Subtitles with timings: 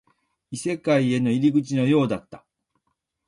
[0.49, 2.43] 異世界への入り口のようだった